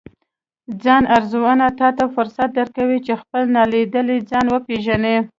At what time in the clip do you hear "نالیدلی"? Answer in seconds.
3.55-4.17